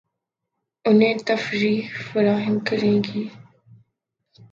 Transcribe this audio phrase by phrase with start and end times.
[0.85, 3.27] انھیں تفریح فراہم کریں گی